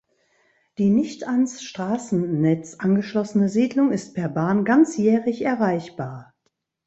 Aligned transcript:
Die 0.79 0.89
nicht 0.89 1.27
ans 1.27 1.61
Strassennetz 1.61 2.73
angeschlossene 2.79 3.49
Siedlung 3.49 3.91
ist 3.91 4.15
per 4.15 4.29
Bahn 4.29 4.65
ganzjährig 4.65 5.43
erreichbar. 5.45 6.33